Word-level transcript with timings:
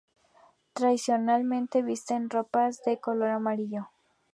Tradicionalmente 0.73 1.83
viste 1.83 2.15
en 2.15 2.31
ropas 2.31 2.81
de 2.83 2.99
color 2.99 3.29
amarillo. 3.29 3.91